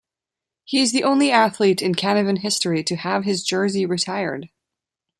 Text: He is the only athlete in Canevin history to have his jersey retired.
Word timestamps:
He 0.63 0.79
is 0.81 0.93
the 0.93 1.03
only 1.03 1.29
athlete 1.29 1.79
in 1.79 1.93
Canevin 1.93 2.39
history 2.39 2.83
to 2.85 2.95
have 2.95 3.23
his 3.23 3.43
jersey 3.43 3.85
retired. 3.85 4.49